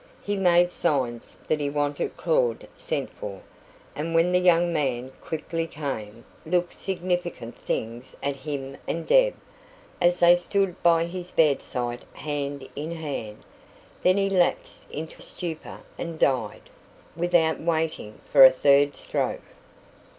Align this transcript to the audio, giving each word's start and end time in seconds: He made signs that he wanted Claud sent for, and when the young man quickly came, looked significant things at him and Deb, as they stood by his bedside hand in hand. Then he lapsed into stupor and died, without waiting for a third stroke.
He 0.23 0.35
made 0.35 0.71
signs 0.71 1.37
that 1.47 1.59
he 1.59 1.69
wanted 1.69 2.17
Claud 2.17 2.67
sent 2.75 3.11
for, 3.11 3.41
and 3.95 4.15
when 4.15 4.31
the 4.31 4.39
young 4.39 4.73
man 4.73 5.11
quickly 5.21 5.67
came, 5.67 6.25
looked 6.43 6.73
significant 6.73 7.55
things 7.55 8.15
at 8.23 8.37
him 8.37 8.77
and 8.87 9.05
Deb, 9.05 9.35
as 10.01 10.19
they 10.19 10.35
stood 10.35 10.81
by 10.81 11.05
his 11.05 11.29
bedside 11.29 12.03
hand 12.13 12.67
in 12.75 12.93
hand. 12.93 13.45
Then 14.01 14.17
he 14.17 14.27
lapsed 14.27 14.89
into 14.89 15.21
stupor 15.21 15.81
and 15.99 16.17
died, 16.17 16.71
without 17.15 17.59
waiting 17.59 18.21
for 18.25 18.43
a 18.43 18.49
third 18.49 18.95
stroke. 18.95 19.45